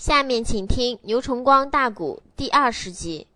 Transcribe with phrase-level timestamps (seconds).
[0.00, 3.26] 下面请听牛崇光大鼓第二十集。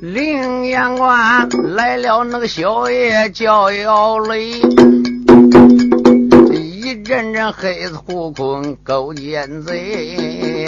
[0.00, 4.52] 灵阳关来了，那个小爷叫姚雷，
[6.52, 10.64] 一阵阵黑胡坤勾奸贼，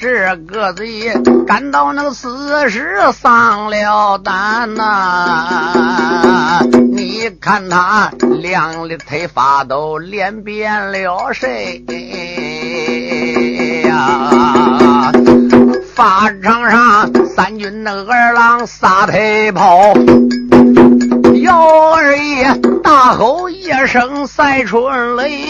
[0.00, 1.12] 这个贼
[1.46, 6.62] 赶到那个死时丧了胆呐！
[6.90, 8.10] 你看他
[8.40, 11.46] 两的腿发抖，脸变了色
[13.86, 15.12] 呀！
[15.94, 19.92] 法场上三军那二郎撒腿跑，
[21.42, 25.40] 姚二爷大吼一声赛春雷。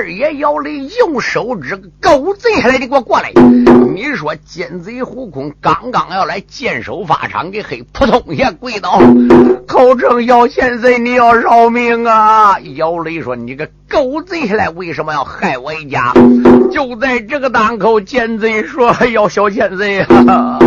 [0.00, 3.32] 二爷姚雷用手指狗贼下来，你给我过来！
[3.34, 8.98] 你说奸贼胡空刚刚要来见手法场，给黑扑通一下跪倒，
[9.68, 12.58] 口称姚先生，你要饶命啊！
[12.76, 16.14] 姚雷说：“你个狗贼下来，为什么要害我一家？”
[16.72, 20.58] 就在这个当口，奸贼说：“要小奸贼啊！”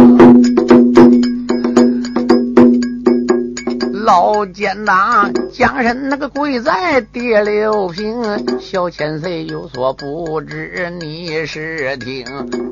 [4.03, 12.25] 老奸党将身那个跪在第六平，小千岁有所不知，你是听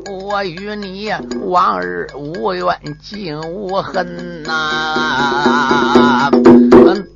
[0.09, 1.09] 我与你
[1.45, 6.29] 往日无冤竟无恨呐，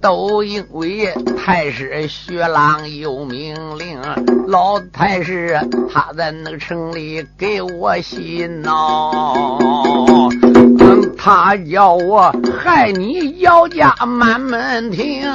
[0.02, 4.00] 都因为太师薛郎有命令，
[4.47, 5.59] 老太师
[5.91, 9.59] 他在那个城里给我洗脑。
[11.17, 15.27] 他叫我害你姚家满门庭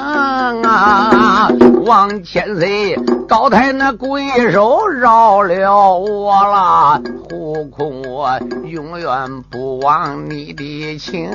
[0.62, 1.48] 啊！
[1.84, 2.94] 王千岁
[3.28, 11.30] 高抬那鬼手饶了我了，护空我永远不忘你的情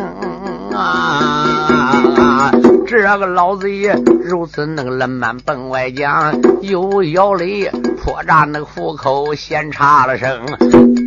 [0.73, 2.51] 啊！
[2.87, 3.91] 这个老贼
[4.23, 11.04] 如此那个冷慢本外讲，又咬雷破绽那虎口，先插了声。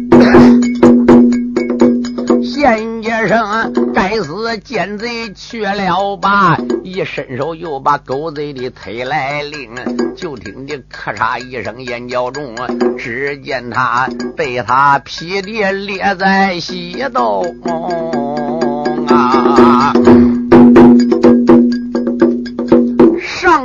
[2.59, 6.59] 现一声，该死奸贼去了吧！
[6.83, 9.71] 一伸手又把狗贼的腿来拎，
[10.17, 12.57] 就听见咔嚓一声，眼角中，
[12.99, 17.45] 只见他被他劈的裂在西东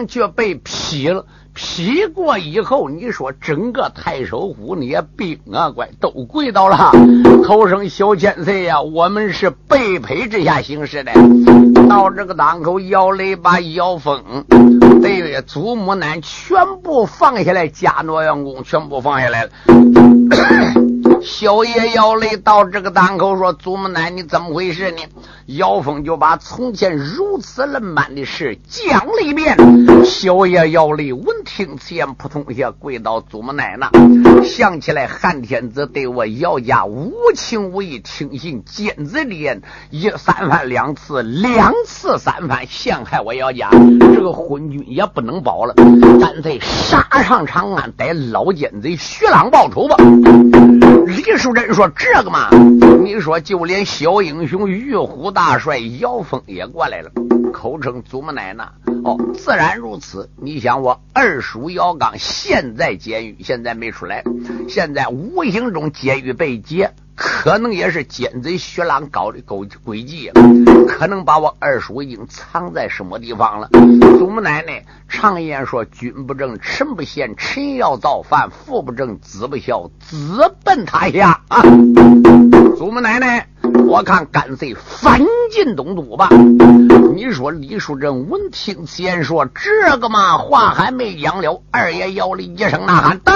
[0.03, 1.25] 上去被劈了。
[1.55, 6.91] 劈过以后，你说整个太守府那些兵啊，怪都跪到了，
[7.43, 11.11] 口声小千岁呀，我们是被陪之下行事的。
[11.87, 14.45] 到这个档口，姚雷把姚峰、
[15.01, 19.49] 对祖母难全部放下来，家诺员工全部放下来了。
[21.23, 24.97] 小爷姚雷到这个当口说：“祖母奶，你怎么回事呢？”
[25.47, 29.57] 姚峰就把从前如此冷慢的事讲了一遍。
[30.05, 33.89] 小爷姚雷闻听此言，扑通一下跪到祖母奶那，
[34.43, 43.69] 想起来汉天子对我姚家无情无义，听信奸贼的言，一三番两次，两次三番陷害我姚家，
[43.99, 45.73] 这个昏君也不能保了，
[46.19, 49.97] 干脆杀上长安，逮老奸贼徐朗报仇吧。
[51.15, 52.49] 李树珍说：“这个嘛，
[53.03, 57.11] 你说就连小英雄玉虎大帅姚峰也过来了，
[57.53, 58.67] 口称祖母奶奶。
[59.03, 60.31] 哦，自然如此。
[60.41, 64.23] 你想我二叔姚刚现在监狱，现在没出来，
[64.67, 70.31] 现在无形中监狱被劫。”可能也是奸贼薛朗搞的勾诡计，
[70.87, 73.69] 可能把我二叔已经藏在什么地方了。
[74.17, 81.61] 祖母奶奶常言说：“君不正，臣不贤；臣要造反，父不正，子不孝，子奔他下。”啊！
[82.77, 83.47] 祖母奶奶，
[83.85, 85.21] 我看干脆翻
[85.51, 86.29] 进东都吧。
[87.13, 93.33] 你说李淑珍闻听此言，说：“这个嘛，话还没讲了。”二爷摇了一声呐喊：“到！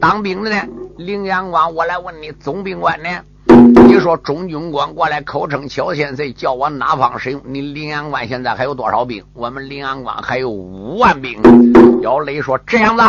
[0.00, 0.62] 当兵的呢？”
[0.98, 3.08] 凌阳关，我来问你，总兵官呢？
[3.86, 7.40] 你说中军官过来，口称乔先生，叫我哪方使用？
[7.44, 9.22] 你凌阳关现在还有多少兵？
[9.34, 11.38] 我们凌阳关还有五万兵。
[12.00, 13.02] 姚雷说：“这样子，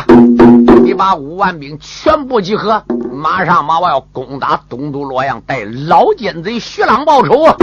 [0.84, 2.84] 你把五万兵全部集合，
[3.30, 7.54] 马上马我要攻打东都洛阳，带老奸贼徐朗报仇啊！”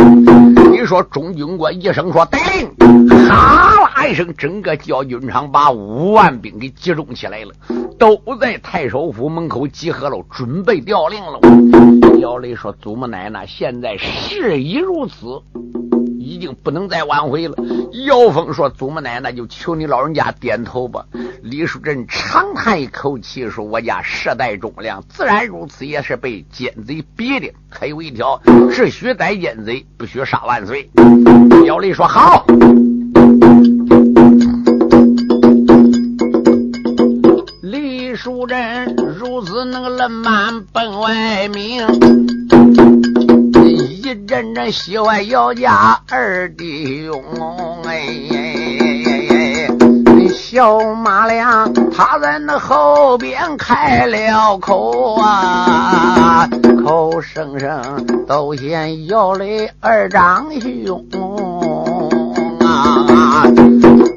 [0.71, 2.71] 你说中军官一声说：“得令！”
[3.27, 7.55] 哈啦一声，整个教军场把五万兵给集中起来了。
[7.99, 11.41] 都在太守府门口集合了，准备调令了。
[12.21, 15.41] 姚雷说：“祖母奶奶，现在事已如此，
[16.35, 17.57] 已经不能再挽回了。”
[18.07, 21.07] 姚峰说：“祖母奶奶，就求你老人家点头吧。
[21.43, 27.53] 李淑珍长叹一口气说：“我家世代忠良，自然如此，也是被奸贼逼的。
[27.69, 28.41] 还有一条，
[28.73, 30.91] 只许逮奸贼，不许杀万岁。”
[31.67, 32.45] 姚丽说：“好。”
[37.63, 41.87] 李淑珍如此那个冷满奔外命，
[44.05, 47.25] 一阵阵喜欢姚家二弟兄
[47.87, 48.07] 哎，
[50.31, 56.47] 小马良他在那后边开了口啊，
[56.85, 61.03] 口声声都嫌姚雷二长兄
[62.61, 63.47] 啊。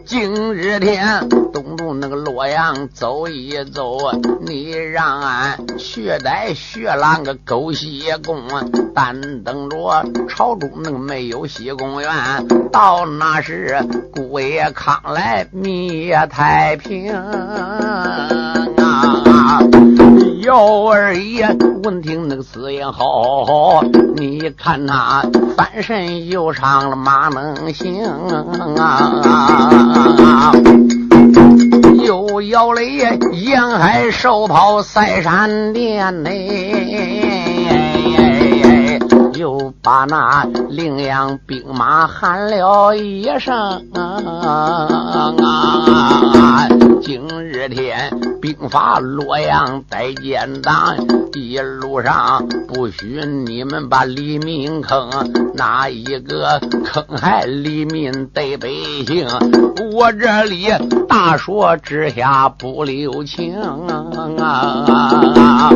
[0.06, 3.98] 今日天东东那个洛阳走一走，
[4.46, 8.44] 你让俺去逮薛郎个狗西公，
[8.94, 12.12] 但等着朝中那个没有西公园，
[12.72, 18.54] 到那时姑爷康来灭太平啊！
[20.44, 21.48] 姚二爷
[21.82, 23.82] 闻听那个此言好，
[24.16, 25.24] 你看他
[25.58, 28.06] 翻身又上了马能行
[28.78, 30.54] 啊！
[32.08, 32.82] 又摇了
[33.34, 37.38] 沿海兽跑赛山殿内，
[39.34, 44.88] 又把那领养兵马喊了一声啊！
[47.02, 48.12] 今日天
[48.42, 50.96] 兵发洛阳带奸党，
[51.34, 55.10] 一路上不许你们把黎民坑，
[55.54, 58.68] 哪一个坑害黎民得百
[59.06, 59.28] 姓？
[59.94, 60.68] 我这里
[61.08, 63.56] 大说之下不留情
[64.40, 65.72] 啊！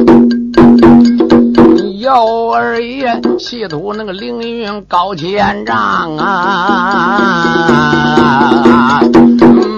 [2.00, 6.42] 姚二爷企图那个凌云高千丈啊！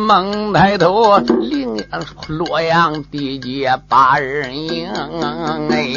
[0.03, 1.77] 猛抬头，凌
[2.27, 4.91] 洛阳地界把人迎，
[5.69, 5.87] 哎，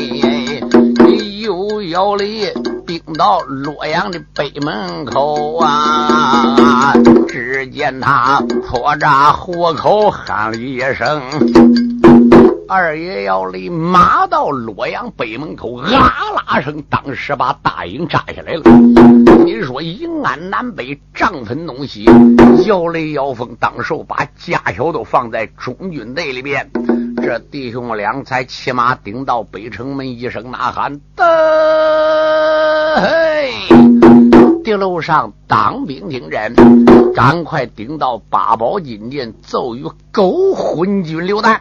[1.40, 2.46] 又要里
[2.86, 6.94] 兵到洛阳的北门口啊！
[7.28, 11.20] 只见他破扎虎口喊了一声。
[12.68, 15.86] 二爷要离马到洛阳北门口，啊
[16.34, 18.62] 啦声，当时把大营扎下来了。
[19.44, 22.04] 你说迎安南北，帐分东西，
[22.66, 26.68] 摇雷摇风，当时把家小都放在中军队里边。
[27.22, 31.24] 这弟兄俩才骑马顶到北城门，一声呐喊：“得！”
[34.76, 36.54] 楼上当兵听人，
[37.14, 41.58] 赶快顶到八宝金殿，奏与狗昏君刘旦。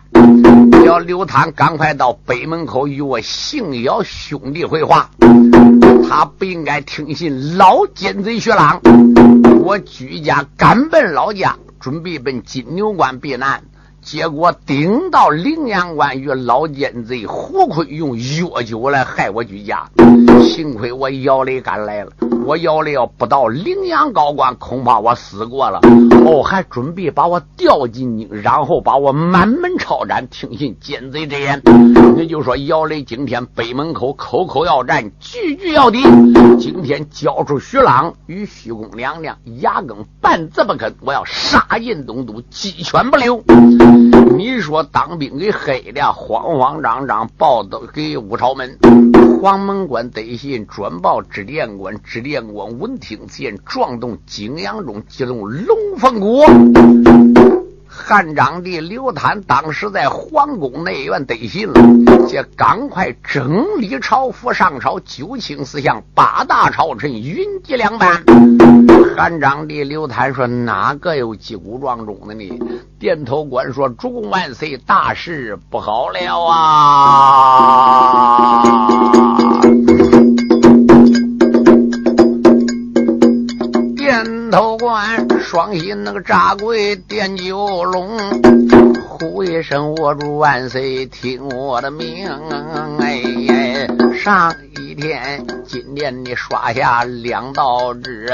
[0.83, 5.09] 叫刘谭赶快到北门口与我姓姚兄弟会话。
[6.07, 8.81] 他不应该听信老奸贼薛朗。
[9.63, 13.63] 我居家赶奔老家，准备奔金牛关避难。
[14.05, 19.89] 结果顶到灵阳关，与老奸贼胡坤用药酒来害我居家。
[20.43, 22.11] 幸亏我姚雷赶来了，
[22.45, 25.79] 我姚雷要不到灵阳高官，恐怕我死过了。
[26.23, 30.27] 哦，还准备把我调进京，然后把我满门抄斩。
[30.29, 31.59] 听信奸贼之言，
[32.15, 36.03] 也就说姚雷今天北门口口口要战，句句要敌。
[36.59, 40.93] 今天交出徐朗与徐公娘娘，牙根半字不肯。
[41.01, 43.43] 我要杀进东都，鸡犬不留。
[44.37, 48.77] 你说当兵给黑的，慌慌张张报到给武朝门，
[49.41, 57.24] 黄门关得信转报知殿官，知殿官闻听见，撞动景阳中，激动龙凤鼓。
[57.97, 61.73] 汉章帝刘坦当时在皇宫内院得信了，
[62.27, 68.21] 这赶快整理朝服上朝，九卿四相，八大朝臣云集两班。
[69.15, 72.59] 汉章帝刘坦说：“哪个有击鼓撞钟的呢？”
[72.99, 76.55] 点头官说：“主公万岁，大事不好了啊！”
[84.51, 88.17] 头冠双膝那个扎跪点九龙，
[89.07, 92.27] 呼一声握住万岁，听我的命！
[92.99, 98.27] 哎，上一天今天你刷下两道旨，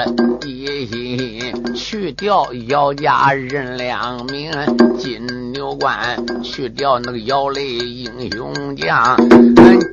[0.45, 4.51] 一心去掉姚家人两名，
[4.97, 5.97] 金牛关
[6.43, 9.17] 去掉那个姚雷英雄将，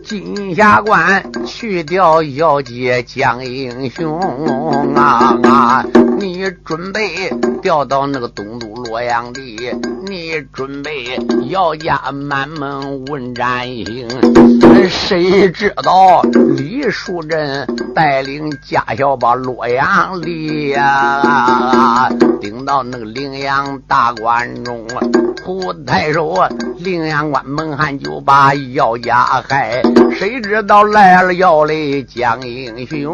[0.05, 5.87] 金霞关去掉姚杰将英雄啊啊！
[6.19, 7.31] 你准备
[7.63, 9.41] 调到那个东都洛阳的，
[10.07, 14.09] 你准备姚家满门问斩行，
[14.89, 16.23] 谁知道
[16.57, 22.09] 李树珍带领家小把洛阳的呀，啊
[22.41, 22.79] 顶到。
[22.91, 24.87] 那个陵阳大观中，
[25.45, 26.35] 胡太守
[26.79, 29.83] 陵阳关门汉就把姚家害，
[30.17, 33.13] 谁知道来了姚雷江英雄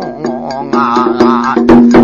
[0.72, 1.56] 啊！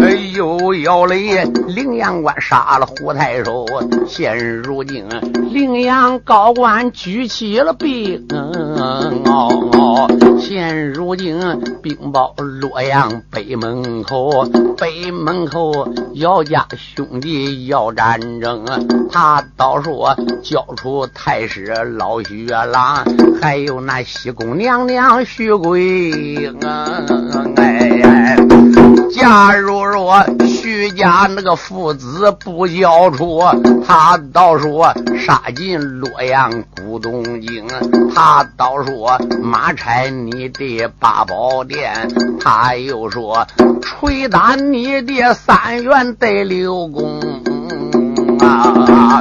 [0.03, 3.65] 哎呦呦，姚雷陵阳关杀了胡太守，
[4.09, 5.07] 现如今
[5.53, 8.27] 陵阳高官举起了兵
[9.25, 11.39] 哦，现如今
[11.81, 14.45] 兵报洛阳北门口，
[14.77, 18.65] 北门口姚家兄弟要战争，
[19.13, 21.67] 他倒说交出太师
[21.97, 23.05] 老徐郎，
[23.41, 26.51] 还有那西宫娘娘徐贵
[27.55, 28.60] 哎。
[29.13, 33.43] 假如说徐家那个父子不交出，
[33.87, 37.67] 他倒说杀进洛阳古东京，
[38.15, 42.09] 他倒说马拆你的八宝殿，
[42.41, 43.47] 他又说
[43.83, 47.21] 捶打你的三元得六宫
[48.41, 49.21] 啊！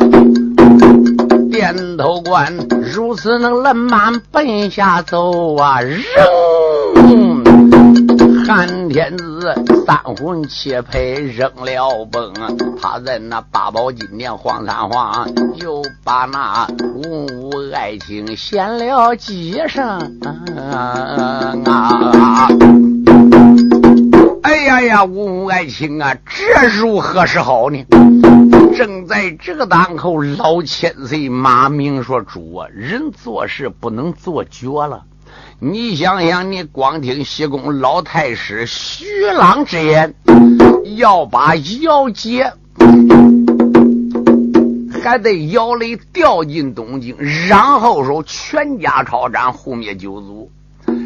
[1.51, 2.55] 点头关
[2.93, 7.48] 如此能冷慢奔下走啊，扔。
[8.51, 9.53] 韩天子
[9.85, 12.33] 三魂七魄扔了崩，
[12.81, 15.29] 他在那八宝金殿晃三晃，
[15.61, 20.19] 又把那文武爱卿献了几声
[20.57, 21.53] 啊！
[24.41, 27.85] 哎呀呀，文武爱情啊，这如何是好呢？
[28.75, 35.03] 正在这个当口，老千岁马明说：“主啊，人做事不能做绝了。”
[35.61, 40.15] 你想想，你光听西宫老太师徐朗之言，
[40.95, 42.53] 要把姚杰
[45.03, 47.17] 还得姚雷调进东京，
[47.49, 50.49] 然后说全家抄斩，护灭九族。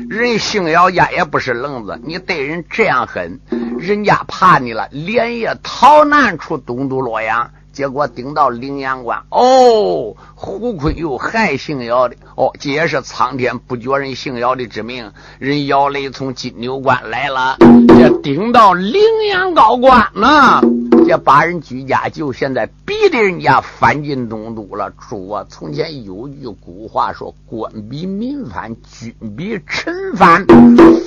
[0.07, 3.39] 人姓姚家也不是愣子，你对人这样狠，
[3.79, 7.50] 人家怕你了，连夜逃难出东都洛阳。
[7.74, 15.12] 结果顶到陵阳关，哦，胡坤又害姓姚的，哦，这也是苍天不绝人姓姚的之命。
[15.39, 20.62] 人姚雷从金牛关来了，这顶到陵阳高官呢，
[21.08, 24.92] 这把人居家就现在逼的人家翻进东都了。
[24.92, 30.46] 主啊，从前有句古话说：“官比民翻，君比臣翻，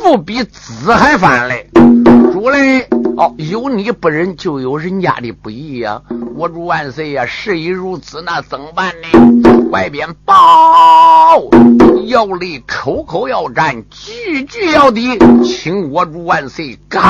[0.03, 1.71] 父比子还翻嘞。”
[2.47, 2.87] 主嘞。
[3.17, 6.01] 哦，有你不仁，就有人家的不义呀！
[6.37, 7.27] 我主万岁呀！
[7.27, 9.69] 事已如此，那怎么办呢？
[9.73, 11.43] 外边报，
[12.05, 17.03] 姚雷口口要战，句句要敌，请我主万岁赶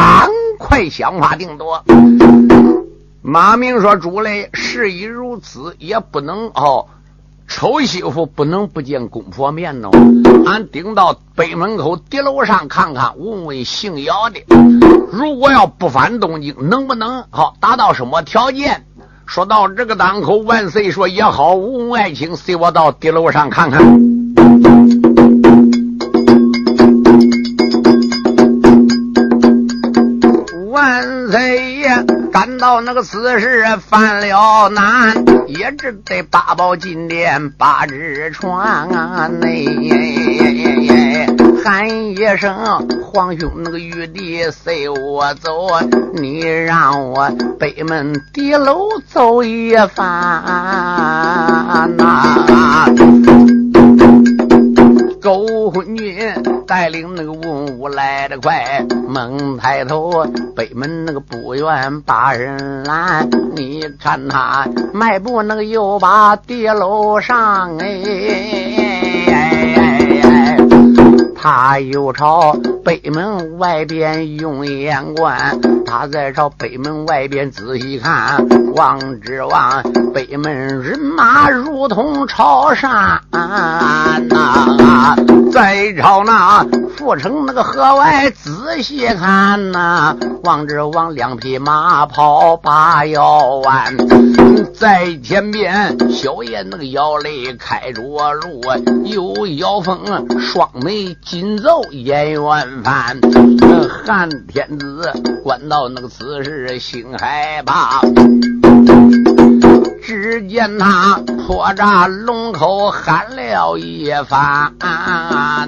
[0.58, 1.84] 快想法定夺。
[3.20, 6.86] 马明说：“主嘞，事已如此，也不能哦。”
[7.48, 9.90] 丑媳妇不能不见公婆面喏，
[10.46, 14.44] 俺顶到北门口敌楼上看看，问问姓姚的，
[15.10, 18.84] 如果要不返东京，能不能好达到什么条件？
[19.26, 23.82] 说到这个当口，万岁说也好，问爱卿随我到敌楼上看看。
[30.70, 31.15] 万岁爷
[32.38, 39.30] 感到那个此事犯了难，也只得八宝金殿八只船啊！
[41.64, 42.54] 喊一声
[43.02, 45.80] 皇兄，那个玉帝随我走，
[46.12, 50.06] 你让我北门敌楼走一番
[51.96, 52.86] 呐。
[55.26, 56.16] 勾魂军
[56.68, 63.28] 带领那个文武来的快，猛抬头，北门那个不远把人拦。
[63.56, 69.26] 你看他迈步那个又把跌楼上哎，
[71.34, 72.56] 他又朝。
[72.86, 79.82] 北门外边用眼观，他在朝北门外边仔细看，望之望
[80.14, 85.16] 北门人马如同朝山呐，
[85.50, 86.64] 再朝那
[86.96, 93.96] 阜城那个河外仔细看呐，望之望两匹马跑把腰弯，
[94.72, 98.00] 在前边小爷那个摇雷开着
[98.34, 98.60] 路，
[99.04, 102.75] 有妖风双眉紧皱眼圆。
[102.82, 103.18] 翻，
[104.04, 105.10] 汉天子
[105.42, 108.00] 管到那个此事心害怕，
[110.02, 115.66] 只见他破闸龙口喊了一番呐，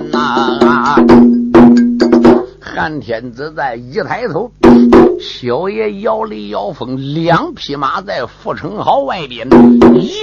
[2.61, 4.51] 汉天子在一抬头。
[5.21, 9.49] 小爷姚雷、姚峰两匹马在阜成壕外边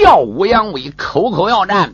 [0.02, 1.92] 耀武扬威，口口要战。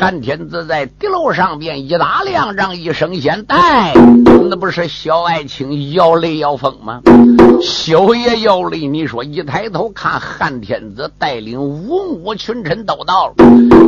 [0.00, 3.92] 韩天子在敌楼上边一打两仗，一声先带，
[4.48, 7.00] 那不是小爱卿姚雷、姚峰吗？
[7.60, 13.34] 小爷姚雷，你说一抬头看韩天子带领文武群臣都到了，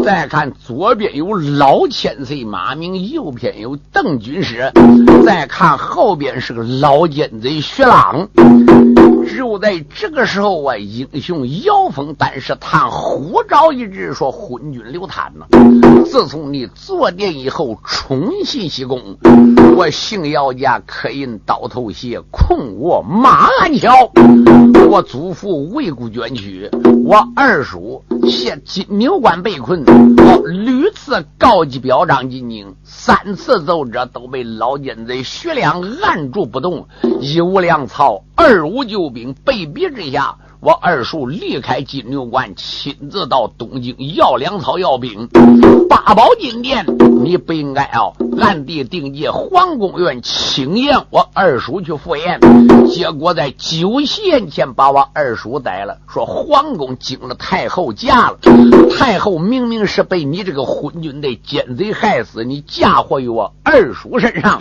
[0.05, 4.73] 再看左边有老千岁马明，右边有邓军师，
[5.25, 8.29] 再看后边是个老奸贼薛朗。
[9.27, 15.47] 只有在这个时候啊，英雄姚峰但是他呼召一致说：“昏君刘谭呐，
[16.05, 19.17] 自从你坐殿以后，冲信西宫，
[19.77, 24.11] 我姓姚家可因刀头鞋，困卧马鞍桥。
[24.89, 26.69] 我祖父为故捐躯，
[27.05, 36.89] 我二叔现金牛关被困，我屡次告急表彰进京，三次奏折都被老奸贼徐良按住不动，
[37.21, 40.39] 一无粮草，二无救兵，被逼之下。
[40.63, 45.27] 我二叔离开金牛关，亲自到东京要粮草要兵。
[45.89, 46.85] 八宝金殿，
[47.25, 48.13] 你不应该啊！
[48.39, 52.39] 暗地定界皇宫院，请宴我二叔去赴宴。
[52.91, 58.39] 结果在酒席宴前把我二叔逮了，说皇宫惊了太后驾了。
[58.99, 64.59] 太后明明是被你这个昏君的奸贼害死，你嫁祸于我二叔身上，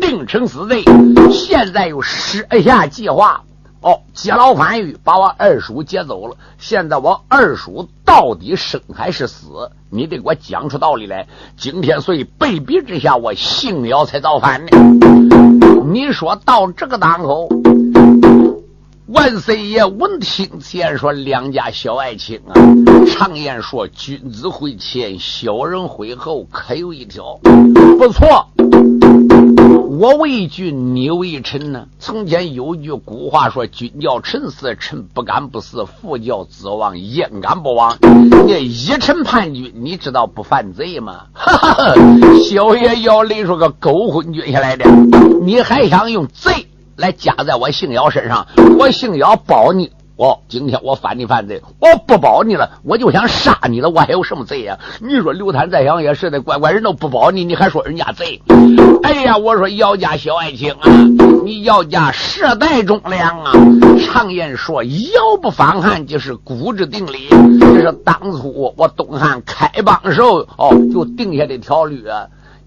[0.00, 0.82] 定成死罪。
[1.30, 3.44] 现在又设下计划。
[3.84, 6.34] 哦，劫牢反狱，把我二叔劫走了。
[6.56, 9.70] 现在我二叔到底生还是死？
[9.90, 11.28] 你得给我讲出道理来。
[11.58, 14.70] 今天所以被逼之下，我姓姚才造反呢。
[15.92, 17.50] 你说到这个当口，
[19.08, 22.56] 万岁爷闻听此言，说：“两家小爱卿啊，
[23.06, 27.38] 常言说君子会前，小人会后，可有一条？
[27.98, 28.48] 不错。”
[29.96, 31.86] 我为君，你为臣呢？
[32.00, 37.96] 从前有句古话说：“君叫臣死，臣不敢不死；父叫子亡，焉敢不亡？”
[38.44, 41.26] 你一臣叛君，你知道不犯罪吗？
[41.32, 41.94] 哈哈哈！
[42.42, 44.84] 小爷要雷说个狗昏君下来的，
[45.44, 48.48] 你还想用贼来加在我姓姚身上？
[48.76, 49.92] 我姓姚保你。
[50.16, 54.78] 哦，今天我犯你犯罪，我不保你了，我就想杀你了，我还有什么罪呀？
[55.00, 58.40] 你说刘禅再想也是的，乖乖人都不保你，你还说人家贼？
[59.02, 60.88] 哎呀，我说姚家小爱卿啊，
[61.44, 63.52] 你姚家世代忠良啊，
[64.06, 67.28] 常言说姚不反汉就是古之定理，
[67.58, 72.26] 这是当初我东汉开邦时候哦就定下的条律啊。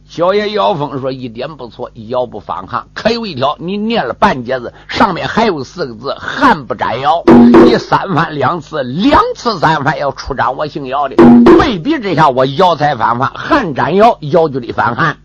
[0.09, 2.87] 小爷姚峰说：“一点不错，姚不反汉。
[2.93, 7.23] 可有一条，你念了半截子，上面还有四个字：汉不斩姚。
[7.65, 11.15] 你三番两次，两次三番要出斩我姓姚的，
[11.59, 13.29] 被逼之下，我姚才反叛。
[13.35, 15.17] 汉斩姚，姚就得反汉。”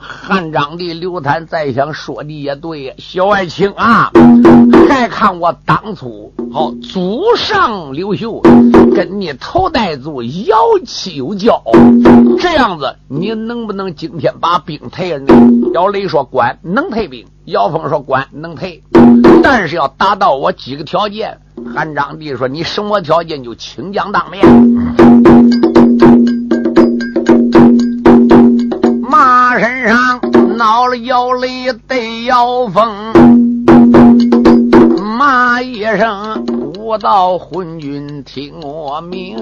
[0.00, 4.12] 汉章帝刘禅再想说的也对，小爱卿啊，
[4.88, 8.40] 还看我当初好祖上刘秀
[8.94, 10.56] 跟你头戴祖姚
[10.86, 11.60] 七有交，
[12.38, 15.34] 这样子你能不能今天把兵退了呢？
[15.74, 18.84] 姚雷说管能退兵，姚峰说管能退，
[19.42, 21.40] 但是要达到我几个条件。
[21.74, 25.87] 汉章帝说你什么条件就请将当面。
[30.68, 32.94] 上闹了摇雷得腰风，
[35.16, 36.44] 骂一声
[36.78, 39.38] 无道昏君听我命，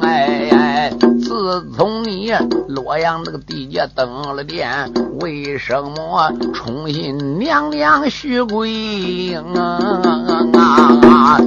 [0.00, 0.90] 哎哎，
[1.36, 2.32] 自从你
[2.66, 11.38] 洛阳那个地界登了殿，为什么宠信娘娘徐桂英啊？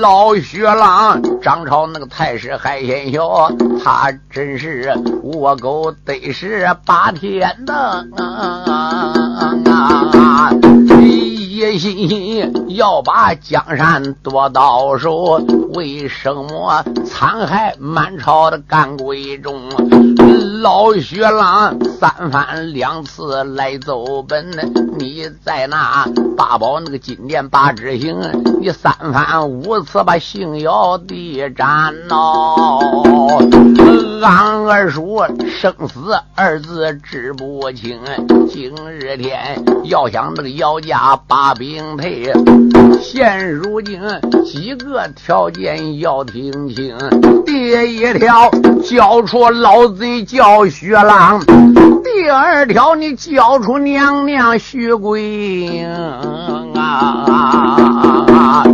[0.00, 3.50] 老薛郎，张朝那个太师还嫌小，
[3.82, 8.06] 他真是卧狗得是八天的
[9.66, 10.50] 啊！
[11.56, 15.42] 一心心要把江山夺到手，
[15.74, 19.70] 为什么残害满朝的干贵重？
[20.60, 24.50] 老薛郎三番两次来奏本，
[24.98, 28.18] 你在那八宝那个金殿把执行，
[28.60, 32.80] 你三番五次把姓姚的斩喽。
[34.22, 35.20] 俺二叔
[35.60, 38.00] 生死二字知不清，
[38.50, 42.32] 今日天要想那个姚家把兵退，
[43.00, 44.00] 现如今
[44.44, 46.94] 几个条件要听清。
[47.44, 48.50] 第一条，
[48.82, 51.40] 交出老贼叫薛郎；
[52.02, 55.86] 第二条，你交出娘娘徐桂英
[56.74, 58.64] 啊。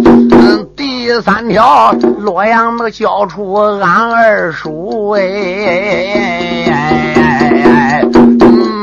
[0.74, 7.01] 第三条，洛阳那个交出俺二叔哎，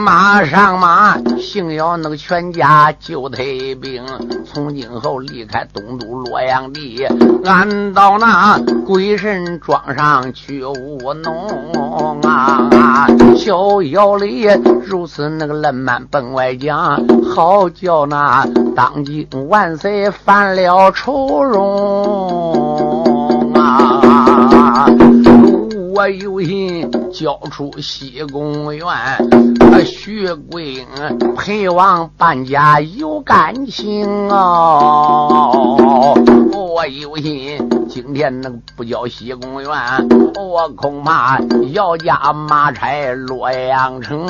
[0.09, 4.03] 马上马，幸要那个全家就退兵，
[4.43, 7.05] 从今后离开东都洛阳地，
[7.45, 13.07] 俺到那鬼神庄上去务农啊！
[13.37, 14.47] 逍遥里
[14.83, 22.68] 如此那个冷慢奔外讲，好叫那当今万岁犯了愁容
[25.99, 28.87] 我有心交出西宫院，
[29.83, 30.87] 徐贵英
[31.35, 36.17] 陪王半家有感情哦。
[36.53, 37.57] 我有心
[37.89, 39.69] 今天能不交西宫院，
[40.37, 41.37] 我恐怕
[41.73, 44.25] 姚家马差洛阳城。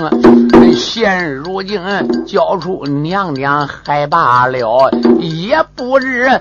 [0.73, 1.79] 现如今
[2.25, 6.31] 交出娘娘还罢了，也不知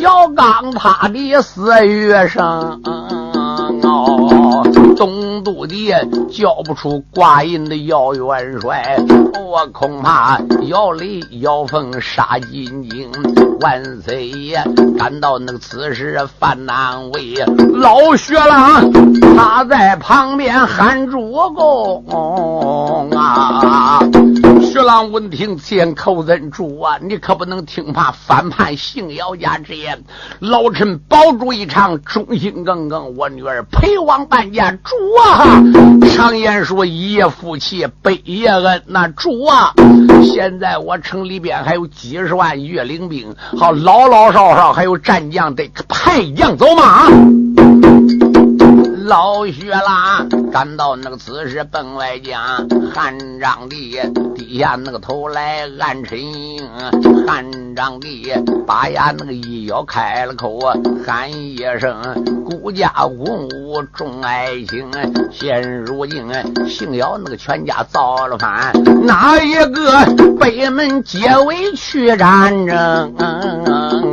[0.00, 2.80] 姚刚他的死与生。
[5.32, 5.74] 哦，东都的
[6.30, 8.98] 叫不出挂印的姚元帅，
[9.48, 13.10] 我恐怕姚雷、姚凤杀金睛，
[13.60, 14.62] 万岁爷
[14.98, 17.34] 感到那个此时犯难为，
[17.72, 18.92] 老薛郎
[19.36, 24.00] 他在旁边喊主公啊。
[24.72, 30.02] 薛郎闻听此言，口尊主啊，你可不能听怕反叛姓姚家之言。
[30.38, 33.14] 老臣保住一场，忠心耿耿。
[33.14, 35.62] 我女儿陪王伴驾，主啊！
[36.08, 38.82] 常言说，一夜夫妻百夜恩。
[38.86, 39.74] 那主啊，
[40.22, 47.10] 现在我城里边还有几十万月领兵，好老老少少还有战将，得派将走马。
[49.04, 52.40] 老薛啦，赶到那个此时奔外将，
[52.94, 53.98] 汉章帝
[54.36, 56.62] 低下那个头来暗沉吟。
[57.26, 58.32] 汉章帝
[58.64, 62.00] 把牙那个一咬，开了口啊喊一声
[62.46, 64.88] ：“孤家文武重爱情。”
[65.32, 66.24] 现如今
[66.68, 68.72] 姓姚那个全家造了反，
[69.04, 73.14] 哪一个北门结尾去战争？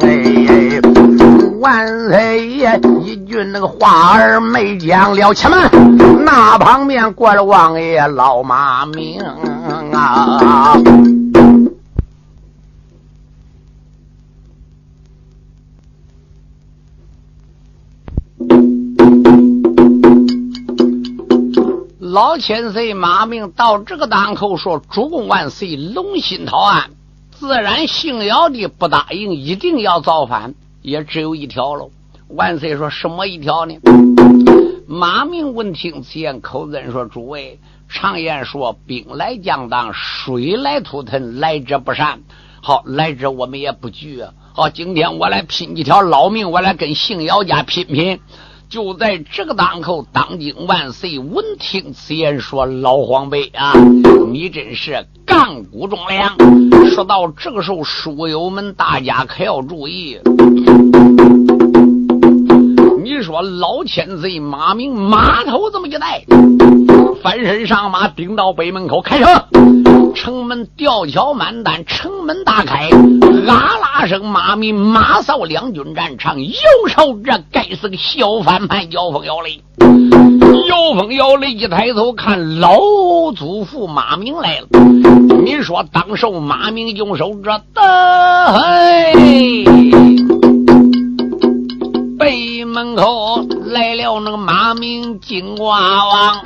[0.01, 1.28] 哎。
[1.59, 5.69] 万岁爷一句那个话儿没讲了，且慢，
[6.23, 9.19] 那旁边过了王爷老马明
[9.91, 10.77] 啊！
[21.99, 26.91] 老千岁马明到这个档口说：“主公万岁，龙心讨案，
[27.31, 30.53] 自然姓姚的不答应，一定要造反。”
[30.89, 31.91] 也只有一条喽。
[32.29, 33.77] 万岁说什么一条呢？
[34.87, 42.21] 马明闻听此言，口尊说：“诸位，常言说，兵来将挡，水来土屯，来者不善。
[42.61, 44.23] 好，来者我们也不惧。
[44.53, 48.19] 好，今天我来拼一条老命，我来跟姓姚家拼拼。
[48.69, 53.73] 就在这个当口，当今万岁闻听此言，说：老黄辈啊，
[54.31, 56.35] 你真是干骨忠良。
[56.91, 60.19] 说到这个时候，书友们大家可要注意。”
[63.01, 66.23] 你说老千岁马明马头这么一带，
[67.23, 70.13] 翻身上马，顶到北门口，开城。
[70.13, 72.89] 城门吊桥满担，城门大开，
[73.47, 79.61] 啊啦声，马明马扫两军战场，又朝这该死个小反叛姚峰姚雷。
[80.67, 82.77] 姚峰姚雷一抬头看老
[83.35, 84.67] 祖父马明来了，
[85.45, 87.49] 你说当受马明用手这
[88.51, 89.68] 嘿。
[92.65, 96.41] 门口来了那个马明金瓜王，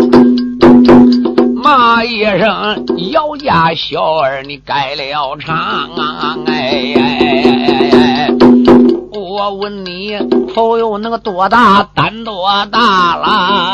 [1.55, 5.89] 骂一声姚家小儿，你改了场
[6.45, 8.29] 哎！
[9.11, 10.17] 我问你
[10.53, 13.73] 头有那个多大，胆多大啦？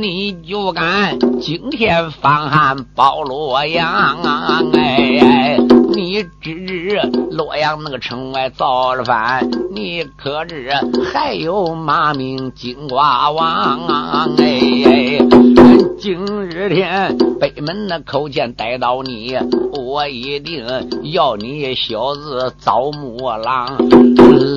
[0.00, 4.18] 你就敢今天放汉保洛阳
[4.74, 5.56] 哎！
[5.94, 7.00] 你只知
[7.30, 10.70] 洛阳那个城外造了反，你可知
[11.12, 13.46] 还有马明金瓜王
[13.86, 14.26] 啊？
[14.38, 15.18] 哎，
[15.98, 16.16] 今
[16.48, 19.36] 日天北门那口前逮到你，
[19.72, 20.64] 我一定
[21.12, 23.76] 要你小子遭木狼。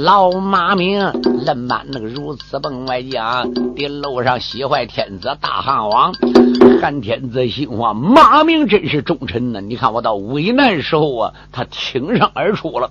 [0.04, 1.00] 老马明
[1.45, 6.13] 冷满那个如此奔外将，顶楼上喜坏天子大汉王，
[6.81, 9.61] 汉天子心话，马明真是忠臣呐！
[9.61, 11.33] 你看我到危难时候啊。
[11.51, 12.89] 他挺身而出了，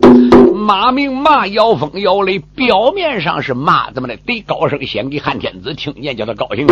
[0.55, 4.17] 马明骂姚峰姚雷，表面上是骂怎么的？
[4.17, 6.67] 得高声先给汉天子听见，叫他高兴。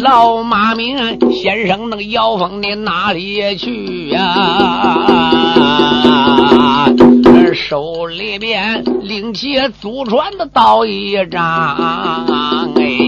[0.00, 0.96] 老马明
[1.30, 4.96] 先生，那个姚峰你哪里去呀？
[7.52, 11.42] 手里边拎起祖传的刀一张，
[12.76, 12.99] 哎。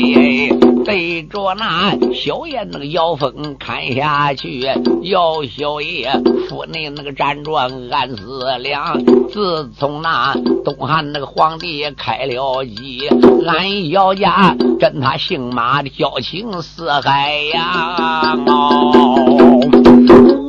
[0.85, 4.61] 对着那小爷那个妖风砍下去，
[5.03, 6.11] 姚小爷
[6.49, 13.09] 府内那个辗转暗思量，自从那东汉那个皇帝开了基，
[13.47, 18.42] 俺姚家跟他姓马的交情似海洋。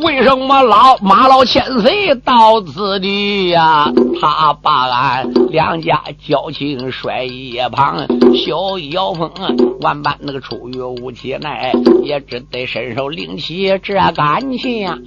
[0.04, 3.90] 为什么老马老千岁到此地呀？
[4.20, 8.06] 他把俺两家交情甩一旁。
[8.36, 9.32] 小妖风
[9.80, 11.72] 万般那个出于无其奈，
[12.04, 15.00] 也只得伸手领起这杆枪。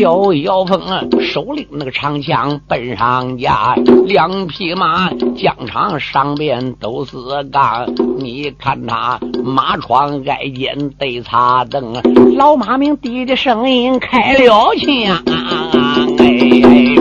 [0.00, 0.80] 小妖风
[1.20, 3.74] 手拎那个长枪奔上家，
[4.06, 7.18] 两匹马疆场上边都是
[7.52, 7.86] 杠。
[8.16, 11.92] 你看他马窗挨肩对擦灯，
[12.34, 15.22] 老马名低的声音开了枪。
[16.18, 16.94] 哎，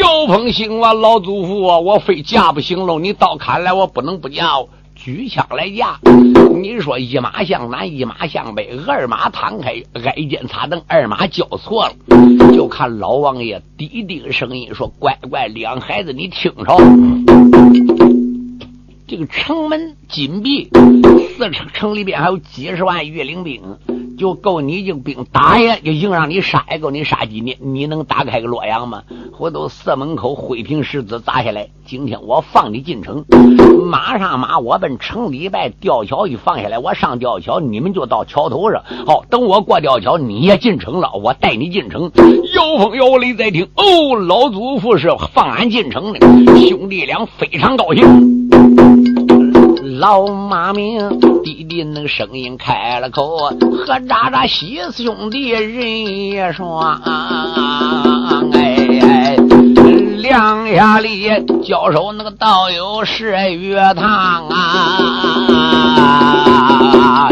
[0.00, 2.98] 妖风行啊，老祖父啊，我非嫁不行喽！
[2.98, 4.58] 你倒看来，我不能不驾。
[5.06, 6.00] 举枪来架，
[6.60, 11.94] 你说一马向南，一马向北，二马摊开，挨肩擦灯，二马交错了，
[12.52, 16.76] 就看老王爷低低声音说：“乖乖，两孩子，你听着，
[19.06, 20.68] 这个城门紧闭，
[21.36, 23.62] 四城城里边还有几十万御林兵。”
[24.16, 29.02] 就够你这兵打呀，就硬让你杀也够你杀几年，你能打开个洛阳吗？
[29.38, 33.22] 回头寺门口灰瓶石子砸下来，今天我放你进城，
[33.84, 38.82] 马上马我奔城里拜吊桥一放下来，我上吊桥，你们就到桥头上。
[39.06, 42.10] 好，等我过吊桥，你也进城了，我带你进城。
[42.54, 46.20] 妖风妖雷在听，哦，老祖父是放俺进城的，
[46.66, 48.06] 兄弟俩非常高兴。
[49.98, 57.95] 老马明弟弟那个声音开了口，和喳喳西兄弟人也说，啊，
[60.36, 61.30] 两下里
[61.64, 67.30] 交手那个道友是月堂啊，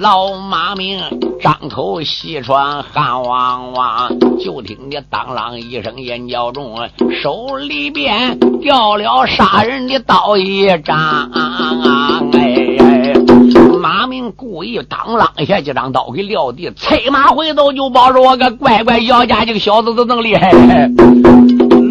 [0.00, 0.98] 老马明。
[1.42, 6.88] 张口细喘汗汪汪，就听见当啷一声眼角中，
[7.22, 11.30] 手里边掉了杀人的刀一张。
[12.32, 13.12] 哎，
[13.78, 20.50] 马明故意当啷一下，就将刀给撂地，催马回头就抱着我个乖乖姚家这个小子怎么厉害？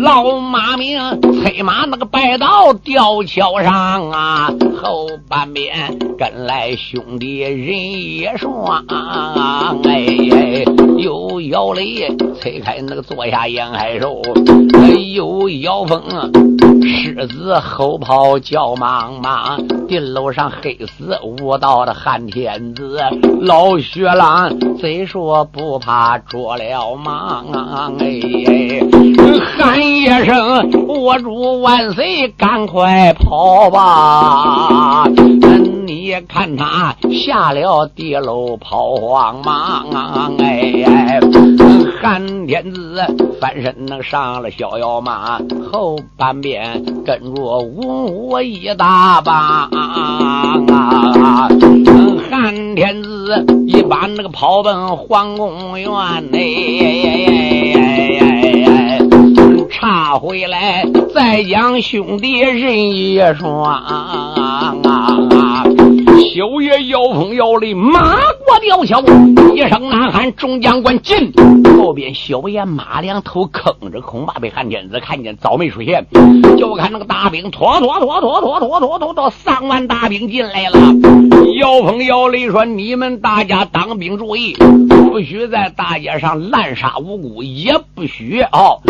[0.04, 8.84] 老马名催马那个白刀吊桥上啊，后半边跟来兄弟人也双，
[9.86, 10.66] 哎，
[10.98, 14.22] 有姚雷催开那个坐下沿海手，
[15.14, 16.04] 有姚峰
[16.84, 23.00] 狮子后跑叫茫茫，顶楼上黑死无道的汉天子，
[23.40, 27.46] 老雪狼虽说不怕捉了忙，
[28.00, 28.20] 哎，
[29.56, 29.93] 喊。
[29.94, 35.06] 一声我主万岁，赶快跑吧！
[35.86, 41.20] 你看他下了地楼跑慌忙，哎，
[42.02, 43.06] 韩天子
[43.40, 45.40] 翻身能上了逍遥马，
[45.72, 49.70] 后半边跟着文武一大帮。
[52.32, 55.92] 韩天子一把那个跑奔皇宫院
[56.32, 57.53] 内。
[59.84, 63.84] 拿回来，再将兄弟认一双。
[66.32, 69.02] 小爷摇风摇雷，马过吊桥，
[69.54, 71.32] 一声呐喊，众将官进。
[71.78, 76.06] 后边小爷马两头坑着，恐怕被汉天子看见，早没出现。
[76.58, 80.80] 就看那个大兵，拖拖拖拖拖拖拖拖，三万大兵进来了。
[81.60, 84.56] 摇风摇雷说：“你们大家当兵注意，
[85.12, 88.82] 不许在大街上滥杀无辜，也不许哦，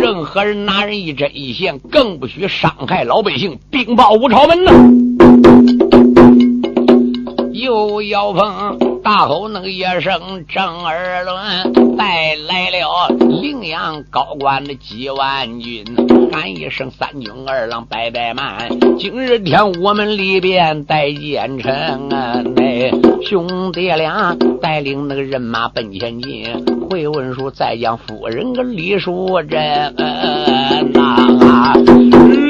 [0.00, 3.58] 任何人拿人一针一线，更不许伤害老百姓。
[3.70, 5.79] 禀报五朝门呢。”
[7.60, 15.84] 又要风大吼那个一声正儿轮，带来了领阳高官的几万军，
[16.32, 18.68] 喊一声三军二郎拜拜慢。
[18.98, 22.42] 今日天我们里边带奸臣，那
[23.26, 26.46] 兄弟俩带领那个人马奔前进，
[26.88, 29.94] 回文书再将夫人跟李淑珍
[30.94, 31.39] 呐。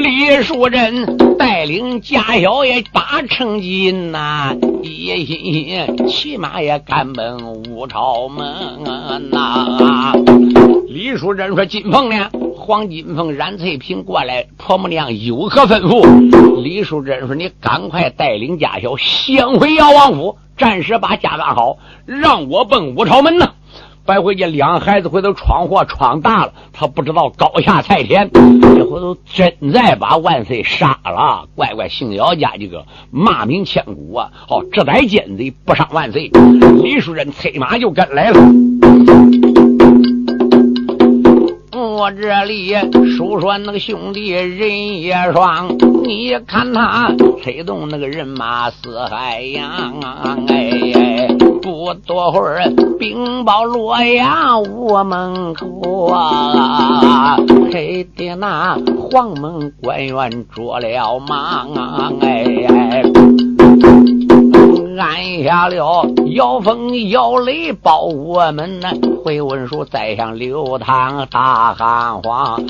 [0.01, 7.37] 李淑珍带领家小也八成金呐，一心心骑马也赶奔
[7.69, 10.13] 五朝门呐。
[10.87, 12.31] 李淑珍说：“金凤呢？
[12.57, 16.03] 黄金凤、冉翠萍过来，婆母娘有何吩咐？”
[16.63, 23.51] 李淑珍说：“你赶快带领家小先回姚王府，暂时把家办好，让我奔五朝门呐。”
[24.03, 31.47] 白回家两孩子回头闯祸闯大了，他不知道高下菜田，这回头真再把万岁杀了。
[31.55, 34.31] 乖乖，姓姚家这个骂名千古啊！
[34.33, 36.31] 好，这歹奸贼不伤万岁。
[36.83, 39.50] 李树人催马就跟来了。
[41.81, 42.75] 我这里
[43.17, 49.99] 数说那个兄弟人也爽，你看他催动那个人马四海洋，
[50.47, 51.27] 哎，哎
[51.61, 52.63] 不多会儿
[52.99, 57.37] 兵报洛阳屋门口啊，
[57.71, 58.77] 黑的那
[59.09, 61.69] 黄门官员着了忙，
[62.21, 63.10] 哎。
[65.01, 68.87] 按下了妖风妖雷保我们呢，
[69.23, 72.61] 回文书再向刘唐大汉皇，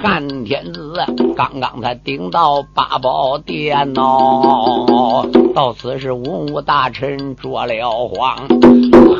[0.00, 0.94] 汉天子
[1.36, 8.36] 刚刚才顶到八宝殿哦，到此时文武大臣着了慌，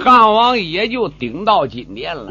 [0.02, 2.28] 汉王也就顶到金殿了，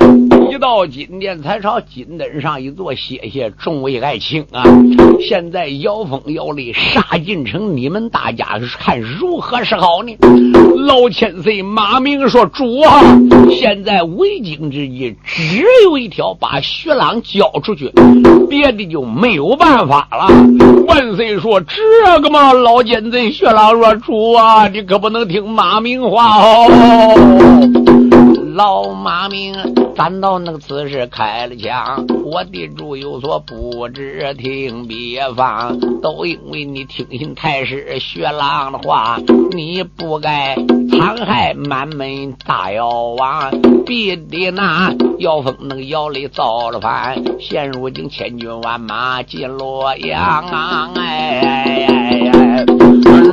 [0.50, 4.63] 一到金殿才朝金灯上一坐，谢谢众位爱卿啊！
[5.20, 10.15] 现在妖风妖力杀进城，你们大家看如何是好呢？
[10.88, 13.02] 老千岁马明说：“主啊，
[13.52, 17.91] 现在为京之计只有一条，把徐朗交出去，
[18.49, 20.27] 别的就没有办法了。”
[20.88, 27.86] 万岁说：“这个嘛，老奸贼薛朗说：‘主啊，你可不能听马明话哦。’”
[28.58, 29.54] 老马明
[29.96, 39.20] 赶到那个此时开了枪，我的主有所不知，听别方，都因为你听信太师薛郎的话，
[39.52, 40.56] 你不该
[40.89, 43.52] 残害满门大妖王，
[43.86, 51.66] 必得那妖风那个妖雷造了反，现如今千军万马进洛阳啊，哎。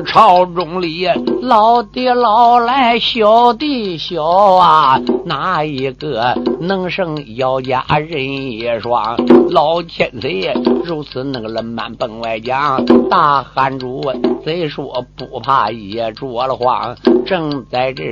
[0.06, 1.08] 朝中里，
[1.42, 9.16] 老的老来，小的小啊，哪一个能胜姚家人一双？
[9.50, 10.52] 老千岁
[10.84, 14.02] 如此那个冷慢本外讲，大汉主
[14.44, 16.96] 贼说不怕也着了慌。
[17.26, 18.04] 正在这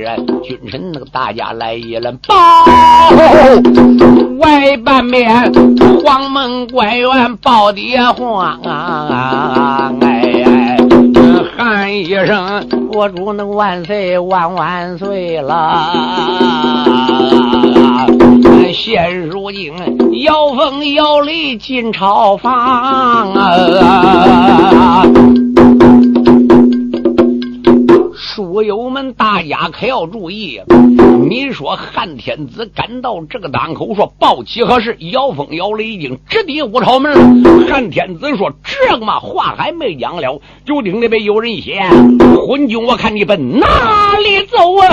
[0.43, 2.35] 君臣那个大家来一轮报，
[4.39, 5.51] 外半边
[6.03, 9.93] 黄门官员报的慌啊！
[11.55, 15.93] 喊一声，我祝那万岁万万岁了！
[18.73, 19.71] 现如今，
[20.23, 25.03] 姚峰姚雷进朝房啊！
[28.35, 30.59] 书友们，大家可要注意！
[31.29, 34.97] 你说汉天子赶到这个当口，说报喜何事？
[35.11, 37.13] 姚峰、姚雷已经直抵五朝门。
[37.69, 41.79] 汉天子说：“这个嘛，话还没讲了，就听那边有人写
[42.47, 44.87] ：‘昏君，我看你奔哪里走啊？’”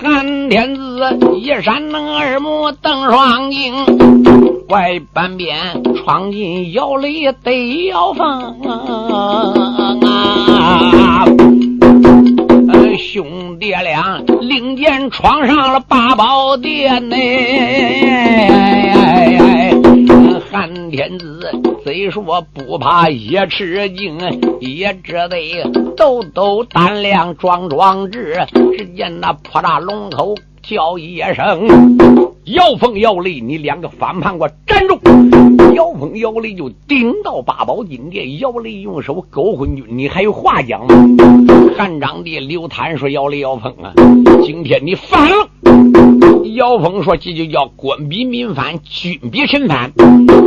[0.00, 0.89] 汉天子
[1.36, 3.74] 一闪能二目瞪双睛。
[4.68, 5.56] 外半边
[5.96, 8.60] 闯进姚雷得姚峰
[10.04, 11.24] 啊！
[12.98, 17.16] 兄弟俩领剑闯上了八宝殿呢！
[20.50, 21.50] 汉天子
[21.82, 24.18] 虽说不怕也吃惊，
[24.60, 25.64] 也只得
[25.96, 28.46] 斗斗胆量壮壮志。
[28.76, 30.34] 只见那破大龙头。
[30.70, 31.66] 叫一声，
[32.44, 35.00] 姚峰、姚雷，你两个反叛，给我站住！
[35.74, 38.38] 姚峰、姚雷就顶到八宝金殿。
[38.38, 40.94] 姚雷用手勾昏君，你还有话讲吗？
[41.76, 43.92] 汉章帝刘坦说：“姚雷、姚峰啊，
[44.44, 45.48] 今天你反了。”
[46.54, 49.92] 姚峰说：“这就叫官逼民反，君逼臣反。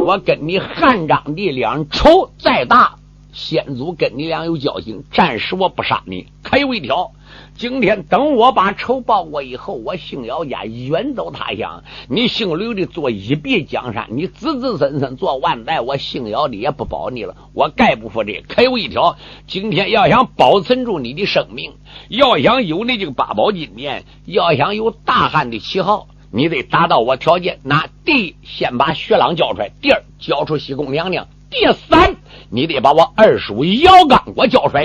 [0.05, 2.95] 我跟你汉章帝两仇再大，
[3.33, 6.27] 先祖跟你俩有交情，暂时我不杀你。
[6.43, 7.11] 可有一条。”
[7.55, 17.35] 今天等我把仇报过以后，我姓姚家远走他乡，你姓刘的做一别江山，你子子孙孙做万代，我姓姚的也不保你了。
[17.53, 18.43] 我概不服这。
[18.47, 21.73] 可有一条，今天要想保存住你的生命，
[22.09, 27.59] 要想有你这个八宝金殿，要想有大汉的旗号，你得达到我条件。
[27.63, 32.15] 那第一，先把薛朗交出来；第二，交出西宫娘娘；第三。
[32.49, 34.83] 你得把我二叔姚刚给我交出来，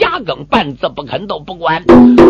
[0.00, 1.82] 牙根半字不肯都不管。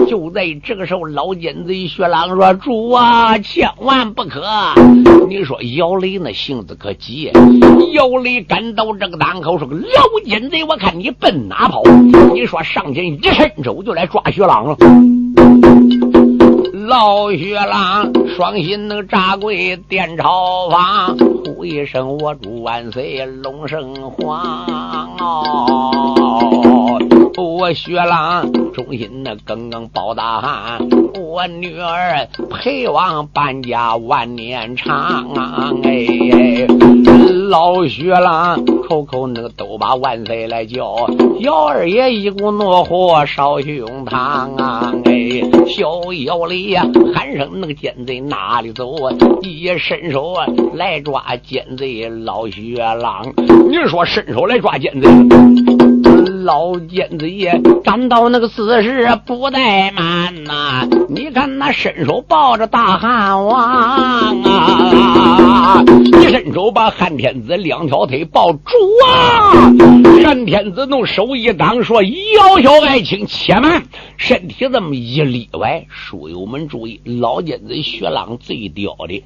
[0.08, 4.44] 就在这个时候，老奸贼薛朗说：“主啊，千万不可！”
[5.28, 7.32] 你说姚雷那性子可急，
[7.94, 11.82] 姚雷赶到这个档口说：“老奸贼，我看你奔哪跑？”
[12.32, 14.76] 你说上前一伸手就来抓薛朗了。
[16.86, 27.00] 老薛郎双心能扎跪殿朝房，呼一声我祝万岁龙生皇哦！
[27.36, 30.88] 我薛郎忠心那耿耿包大汉，
[31.20, 35.32] 我女儿陪王搬家万年长。
[35.82, 36.06] 哎，
[37.26, 41.08] 老薛郎口口那个都把万岁来叫，
[41.40, 44.92] 姚二爷一股怒火烧胸膛啊！
[45.04, 49.12] 哎，小姚雷呀喊声那个奸贼哪里走啊？
[49.42, 53.24] 一伸手啊来抓奸贼老薛郎，
[53.68, 55.08] 你说伸手来抓奸贼？
[56.44, 60.86] 老奸贼也赶到那个死时不怠慢呐！
[61.08, 65.82] 你看那伸手抱着大汉王啊！
[66.04, 68.60] 一伸手把汉天子两条腿抱住
[69.06, 69.72] 啊！
[70.24, 72.02] 汉天子弄手一挡，说
[72.36, 73.82] ：“姚小爱卿，且慢！”
[74.18, 79.22] 身体这么一立歪，书友们注意，老奸贼薛浪最屌的，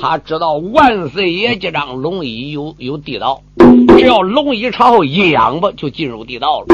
[0.00, 3.42] 他知道万岁爷这张龙椅有有地道。
[3.88, 6.66] 只要龙椅朝后一仰吧，就进入地道了。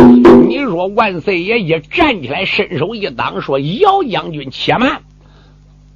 [0.47, 5.03] 你说万岁爷一站起来，伸手一挡，说：“姚将军，且慢。”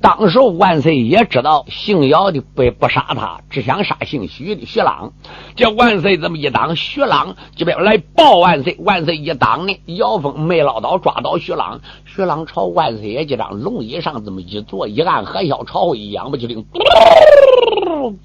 [0.00, 5.12] 当时万岁爷知道姓姚的不不杀他，只想杀姓徐的徐朗。
[5.56, 8.76] 这万岁这么一挡，徐朗这边来报万岁。
[8.78, 11.80] 万岁一挡呢，姚峰没捞到，抓到徐朗。
[12.04, 16.64] 徐朗朝万岁爷这张龙椅上这么一坐，一按何小，朝后一仰，不就听？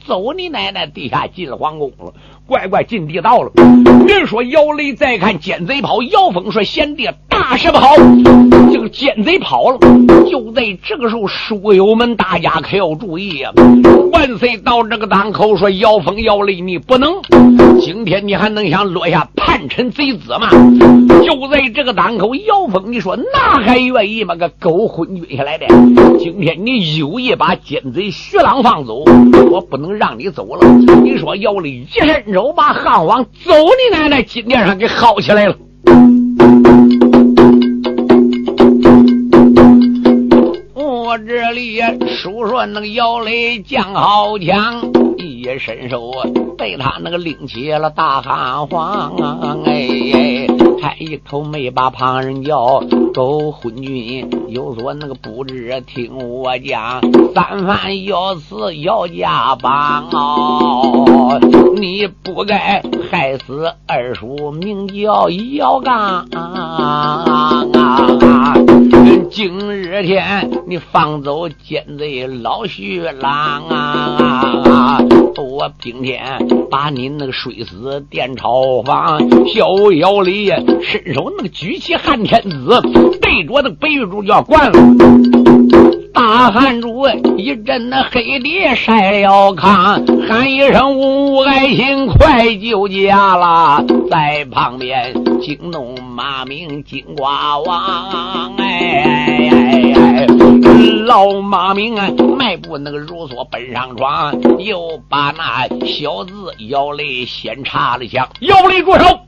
[0.05, 0.85] 走你奶奶！
[0.85, 2.13] 地下进了皇宫了。
[2.45, 3.51] 乖乖进地道了。
[4.07, 7.87] 人说姚雷再看奸贼跑，姚峰说贤弟大事不好，
[8.71, 9.79] 这个奸贼跑了。
[10.29, 13.51] 就在这个时候，书友们大家可要注意呀！
[14.11, 17.13] 万岁到这个当口说：“姚峰、姚雷，你不能，
[17.79, 20.49] 今天你还能想落下叛臣贼子吗？”
[21.23, 24.35] 就在这个当口，姚峰你说那还愿意吗？
[24.35, 25.65] 个狗昏君下来的，
[26.19, 29.03] 今天你有意把奸贼徐朗放走，
[29.51, 30.67] 我不能让你走了。
[31.03, 32.32] 你说姚雷一身。
[32.33, 35.55] 手把汉王走你奶奶金殿上给薅起来了。
[40.73, 44.81] 我这里数说那个姚雷将好强，
[45.43, 46.13] 一伸手
[46.57, 49.57] 被他那个拎起了大汉皇啊！
[49.65, 50.47] 哎，
[50.81, 52.81] 还一口没把旁人叫。
[53.13, 57.01] 狗昏君有所那个不知，听我讲，
[57.35, 61.39] 三番要死要家帮哦，
[61.75, 62.81] 你不该
[63.11, 67.65] 害死二叔，名叫姚刚啊！
[69.33, 73.73] 今日天你放走奸贼老徐郎啊！
[73.73, 74.99] 啊,啊
[75.35, 76.21] 我今天
[76.69, 79.17] 把你那个睡死殿朝房，
[79.47, 80.49] 逍遥里
[80.83, 82.79] 伸手那个举起汉天子。
[83.19, 84.79] 对着那白玉柱就要灌了，
[86.13, 87.07] 大汗珠
[87.37, 93.83] 一阵那黑的晒了炕，喊一声无爱心，快救驾啦！
[94.11, 95.11] 在旁边
[95.41, 100.27] 惊动马明金瓜王，哎哎哎，
[101.05, 102.07] 老马明啊，
[102.37, 109.19] 迈步那个如梭奔上床，又把那小子姚雷先插了枪，姚雷住手！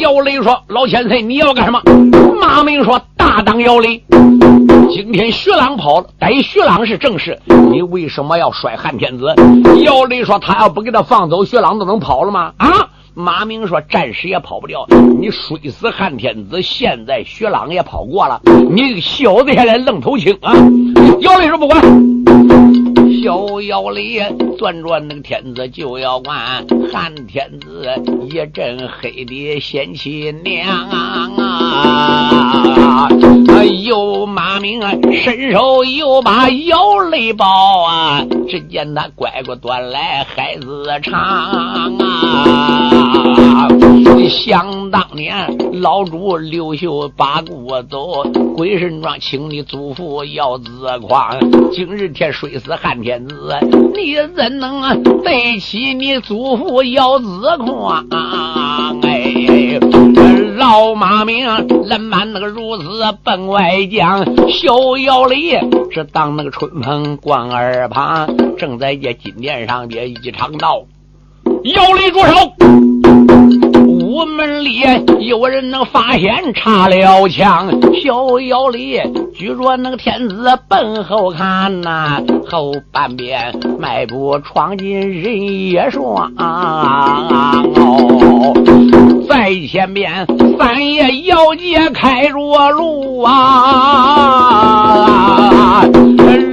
[0.00, 1.80] 姚雷说：“老千岁，你要干什么？”
[2.38, 3.00] 马明说。
[3.18, 4.00] 大当姚雷，
[4.90, 7.38] 今天薛朗跑了，逮薛朗是正事，
[7.70, 9.34] 你为什么要摔汉天子？
[9.82, 12.68] 姚雷说：“他要不给他放走，薛朗都能跑了吗？”啊！
[13.14, 14.86] 马明说：“暂时也跑不掉，
[15.18, 20.54] 你摔死汉天子，现在薛朗也跑过了，你小子还来愣头青啊！”
[21.20, 21.80] 姚雷说：“不管。”
[23.26, 24.22] 小腰里
[24.56, 27.90] 转转那个天子就要关，汉天子
[28.30, 31.28] 一阵黑的贤妻娘啊！
[33.82, 34.92] 又马明啊，
[35.24, 38.24] 伸手又把腰雷抱啊！
[38.48, 41.90] 只见他乖乖端来孩子长啊！
[44.28, 48.24] 想当年老主刘秀把姑走，
[48.56, 51.38] 鬼神庄请你祖父要自狂，
[51.72, 53.15] 今日天睡死汉天。
[53.20, 53.58] 子，
[53.94, 57.26] 你怎能对起你祖父姚子
[57.58, 58.06] 宽？
[59.02, 59.78] 哎，
[60.56, 61.46] 老马明
[61.86, 62.84] 冷满那个如此
[63.22, 65.52] 奔外将，逍遥里
[65.90, 70.82] 是当那个春风观耳旁，正在这金殿上边一场闹，
[71.64, 73.85] 姚雷住手。
[74.16, 74.80] 屋门里
[75.20, 77.68] 有人能发现插了枪，
[78.02, 78.98] 小腰里
[79.34, 87.62] 举着那个天子奔后看呐，后半边迈步闯进人也双哦，
[89.28, 90.26] 在前边
[90.58, 93.34] 三爷姚杰开着路啊，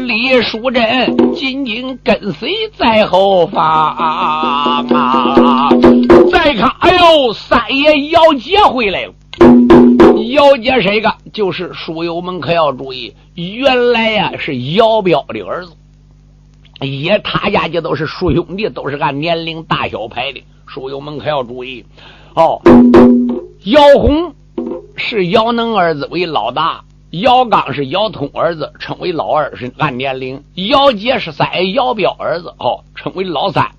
[0.05, 0.83] 李淑珍
[1.33, 3.63] 紧紧跟随在后方
[3.95, 4.83] 啊。
[6.55, 9.13] 看，哎呦，三爷姚杰回来了。
[10.29, 11.13] 姚杰谁个？
[11.31, 15.73] 就是书友们可要注意，原来呀是姚彪的儿子，
[16.81, 20.43] 也他家就都是叔兄弟，都是按年龄大小排的。
[20.65, 21.85] 书友们可要注意
[22.35, 22.61] 哦，
[23.65, 24.33] 姚红
[24.95, 33.71] 是姚能儿子为老大，姚刚是姚通儿子，称为老二，是按年龄；姚杰是三姚彪儿子，哦，称为老三。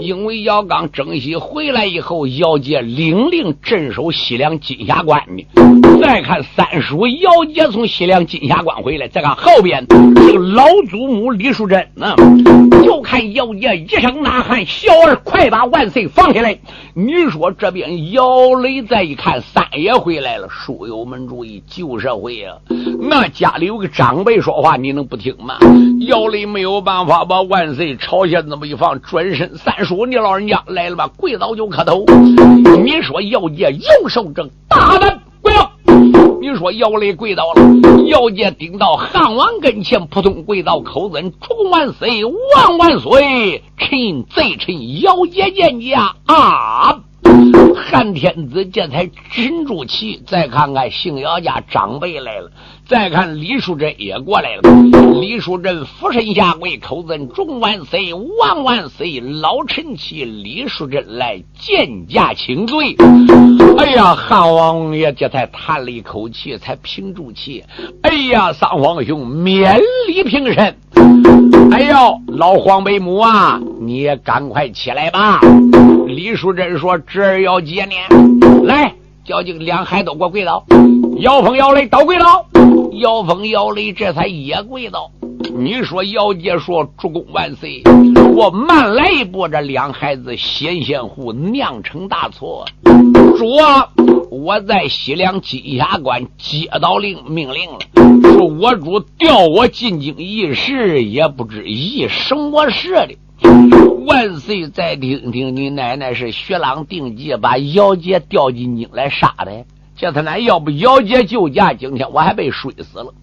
[0.00, 5.93] 因为姚刚征西回来以后，姚杰领令镇守西凉金霞关的。
[6.04, 12.14] 再看三叔姚杰从西凉金霞关回来，再看后边这个老祖母李淑珍呢，
[12.84, 16.58] 就看姚杰一声呐喊：“小儿，快把万岁放下来！”
[16.92, 20.46] 你说这边姚雷再一看，三爷回来了。
[20.50, 22.54] 书友们注意，旧社会啊，
[23.00, 25.56] 那家里有个长辈说话，你能不听吗？
[26.06, 29.82] 姚雷没有办法把万岁朝下那么一放，转身三。
[29.86, 31.08] 叔，你老人家来了吧？
[31.16, 32.04] 跪倒就磕头。
[32.84, 35.18] 你说姚杰右手正大胆。
[36.44, 37.62] 你说姚雷跪倒了，
[38.04, 43.62] 姚杰顶到汉王跟前，扑通跪倒，口尊主公万岁，万万岁！
[43.78, 47.00] 臣贼臣姚杰见驾啊！
[47.76, 52.50] 汉天子这才沉住气，再看看姓姚家长辈来了。
[52.86, 54.62] 再看李淑珍也过来了，
[55.20, 59.20] 李淑珍俯身下跪，口尊众万岁，万万岁！
[59.20, 62.94] 老臣妻李淑珍来见驾请罪。
[63.78, 67.64] 哎呀，汉王爷这才叹了一口气，才平住气。
[68.02, 70.76] 哎呀，三皇兄免礼平身。
[71.74, 75.40] 哎呦，老黄背母啊，你也赶快起来吧。
[76.06, 78.94] 李淑珍说：“侄儿要接你，来。”
[79.26, 80.64] 叫这两孩都给我跪倒，
[81.18, 82.46] 姚峰、姚雷都跪倒，
[82.92, 85.10] 姚峰、姚雷这才也跪倒。
[85.56, 87.80] 你说姚杰说：“主公万岁！”
[88.34, 92.66] 我慢来一步，这两孩子险险乎酿成大错。
[93.38, 93.88] 主啊，
[94.32, 97.78] 我在西凉金霞关接到令命令了，
[98.32, 103.14] 说我主调我进京议事，也不知议什么事的。
[104.06, 104.66] 万岁！
[104.68, 109.64] 再听听，你奶奶是薛朗定计把姚杰调进京来杀的。
[109.96, 113.14] 叫他奶要不姚姐救驾，今天我还被摔死了。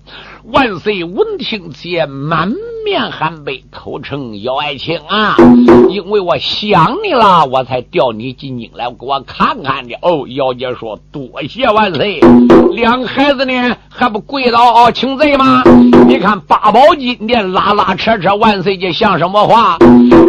[0.46, 1.04] 万岁！
[1.04, 2.54] 闻听此言，满
[2.86, 5.36] 面含悲，口称姚爱卿啊，
[5.90, 9.96] 因为我想你了，我才调你进京来，给我看看的。
[10.02, 12.22] 哦，姚姐说：“多谢万岁。”
[12.72, 15.64] 两个孩子呢，还不跪倒请罪吗？
[16.08, 19.78] 你看八宝金殿拉拉扯扯，万岁这像什么话？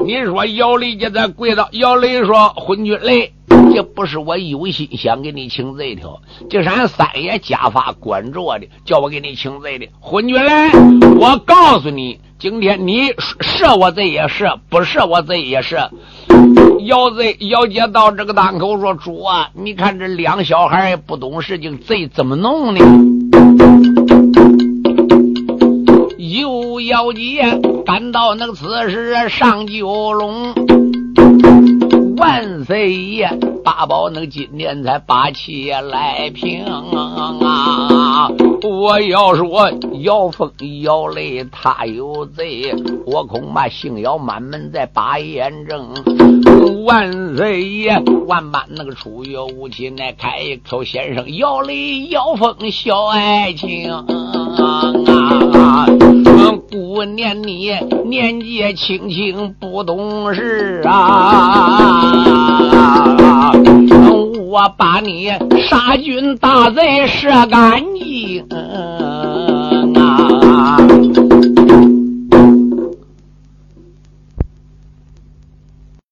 [0.04, 3.32] 你说姚雷家在跪倒，姚雷说：“昏君雷。”
[3.74, 6.02] 这不是我有心想给你请罪的，
[6.50, 9.86] 这是俺三爷家法管着的，叫我给你请罪的。
[10.00, 10.70] 昏君来，
[11.18, 15.78] 我告诉你，今天你赦我罪也是，不赦我罪也是。
[16.84, 22.80] 姚贼姚姐到这个档口说：“主啊，你看这两小孩不懂事情，贼怎么弄呢？”
[26.18, 30.52] 有姚姐赶到那个此时上九龙。
[32.16, 33.28] 万岁爷，
[33.64, 38.28] 八宝能今年才把气来平啊！
[38.62, 39.70] 我要说
[40.02, 40.52] 姚峰、
[40.82, 42.74] 姚雷他有罪，
[43.06, 45.88] 我恐怕姓姚满门在把眼睁。
[46.84, 54.04] 万岁爷，万般那个出于无情来开口，先生姚雷、姚峰小爱情啊！
[56.72, 57.70] 姑念你
[58.06, 62.22] 年纪轻轻不懂事啊！
[64.52, 65.30] 我把你
[65.68, 68.46] 杀君大贼射干净。